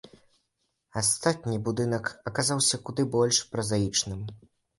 [1.01, 4.27] Астатні будынак аказаўся куды больш празаічным.